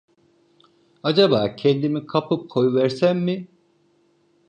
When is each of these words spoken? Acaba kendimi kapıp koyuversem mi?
Acaba 1.03 1.53
kendimi 1.55 2.07
kapıp 2.07 2.49
koyuversem 2.49 3.19
mi? 3.19 3.47